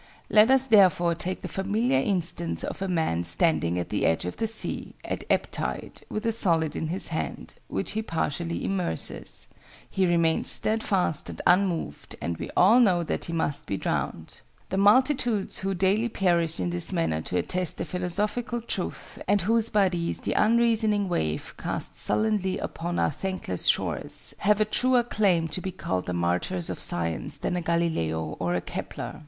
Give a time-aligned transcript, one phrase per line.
[0.31, 4.37] Let us therefore take the familiar instance of a man standing at the edge of
[4.37, 9.45] the sea, at ebb tide, with a solid in his hand, which he partially immerses:
[9.87, 14.41] he remains steadfast and unmoved, and we all know that he must be drowned.
[14.69, 19.69] The multitudes who daily perish in this manner to attest a philosophical truth, and whose
[19.69, 25.61] bodies the unreasoning wave casts sullenly upon our thankless shores, have a truer claim to
[25.61, 29.19] be called the martyrs of science than a Galileo or a Kepler.